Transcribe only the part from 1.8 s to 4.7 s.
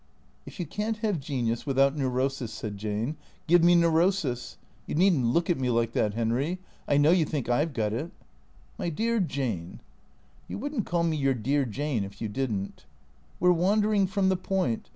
neurosis," said Jane," give me neurosis.